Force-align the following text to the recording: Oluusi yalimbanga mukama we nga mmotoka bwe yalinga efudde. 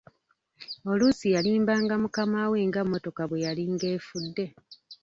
Oluusi 0.91 1.27
yalimbanga 1.35 1.93
mukama 2.03 2.41
we 2.51 2.59
nga 2.69 2.81
mmotoka 2.83 3.23
bwe 3.29 3.43
yalinga 3.45 3.87
efudde. 3.95 4.45